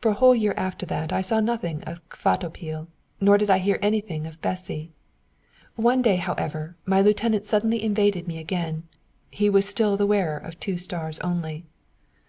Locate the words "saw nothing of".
1.20-2.08